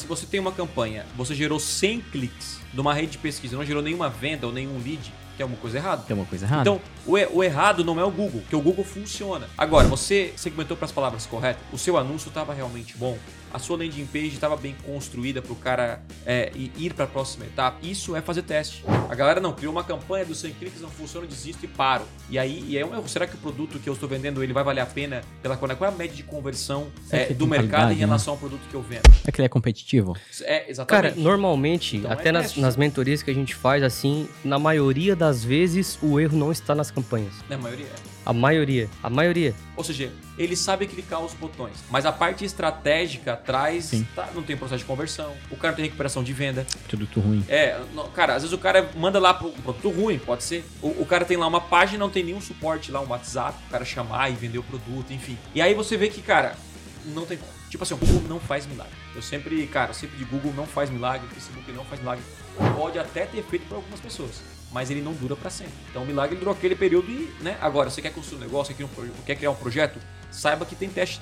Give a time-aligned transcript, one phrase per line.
[0.00, 3.82] se você tem uma campanha, você gerou 100 cliques numa rede de pesquisa, não gerou
[3.82, 6.02] nenhuma venda ou nenhum lead, tem alguma coisa errada.
[6.02, 6.62] Tem uma coisa errada.
[6.62, 9.48] Então, o, o errado não é o Google, porque o Google funciona.
[9.56, 13.18] Agora, você segmentou para as palavras corretas, o seu anúncio estava realmente bom,
[13.52, 17.44] a sua landing page estava bem construída para o cara é, ir para a próxima
[17.44, 17.78] etapa.
[17.82, 18.84] Isso é fazer teste.
[19.08, 22.04] A galera não criou uma campanha dos 100 cliques, não funciona, desisto e paro.
[22.28, 23.08] E aí e é um erro.
[23.08, 25.22] Será que o produto que eu estou vendendo ele vai valer a pena?
[25.42, 28.00] Pela qual é a média de conversão é, que do mercado em né?
[28.00, 29.02] relação ao produto que eu vendo?
[29.26, 30.16] É que ele é competitivo?
[30.42, 31.18] É Cara, exatamente.
[31.20, 32.60] normalmente, Então é até nas, teste.
[32.60, 36.74] nas mentorias que a gente faz, assim, na maioria das vezes o erro não está
[36.74, 37.32] nas campanhas.
[37.48, 38.10] Na maioria é.
[38.24, 38.88] A maioria.
[39.02, 39.54] A maioria.
[39.76, 44.06] Ou seja, ele sabe clicar os botões, mas a parte estratégica atrás Sim.
[44.14, 46.66] tá, não tem processo de conversão, o cara não tem recuperação de venda.
[46.86, 47.44] Produto ruim.
[47.48, 50.64] É, não- cara, às vezes o cara manda lá pro um produto ruim, pode ser.
[50.80, 53.70] O, o cara tem lá uma página, não tem nenhum suporte lá, um WhatsApp, o
[53.70, 55.36] cara chamar e vender o produto, enfim.
[55.54, 56.54] E aí você vê que, cara,
[57.06, 57.50] não tem como.
[57.70, 58.92] Tipo assim, o Google não faz milagre.
[59.14, 62.24] Eu sempre, cara, eu sempre de Google não faz milagre, Facebook não faz milagre.
[62.76, 65.72] Pode até ter feito para algumas pessoas, mas ele não dura para sempre.
[65.88, 67.56] Então o milagre durou aquele período e, né?
[67.60, 68.74] Agora, você quer construir um negócio,
[69.24, 70.00] quer criar um projeto,
[70.32, 71.20] saiba que tem teste